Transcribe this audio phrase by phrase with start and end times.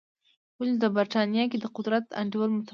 [0.57, 2.69] ولې د برېټانیا کې د قدرت انډول متفاوت و.